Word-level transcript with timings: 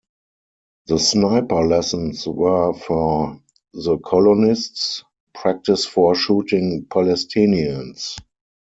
The 0.87 0.97
sniper 0.97 1.63
lessons 1.63 2.25
were 2.25 2.73
for 2.73 3.39
the 3.75 3.99
colonists, 3.99 5.03
practice 5.35 5.85
for 5.85 6.15
shooting 6.15 6.85
Palestinians. 6.89 8.17